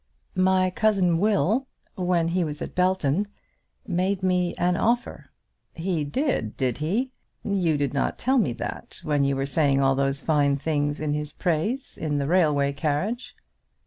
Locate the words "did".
6.03-6.57, 6.57-6.79, 7.77-7.93